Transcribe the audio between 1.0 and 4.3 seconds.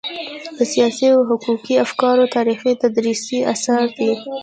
او حقوقي افکارو تاریخ تدريسي اثر دی.